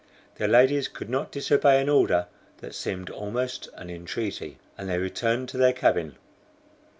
[0.37, 2.25] The ladies could not disobey an order
[2.57, 6.15] that seemed almost an entreaty, and they returned to their cabin.